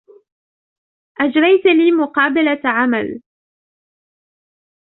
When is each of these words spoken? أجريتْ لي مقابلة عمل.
أجريتْ 1.19 1.65
لي 1.65 1.91
مقابلة 1.91 2.61
عمل. 2.65 3.21